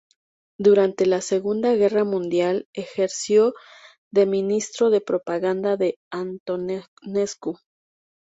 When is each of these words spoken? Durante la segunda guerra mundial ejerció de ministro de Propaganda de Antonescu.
Durante 0.57 1.05
la 1.05 1.21
segunda 1.21 1.75
guerra 1.75 2.03
mundial 2.03 2.67
ejerció 2.73 3.53
de 4.11 4.25
ministro 4.25 4.89
de 4.89 4.99
Propaganda 4.99 5.77
de 5.77 5.99
Antonescu. 6.11 7.59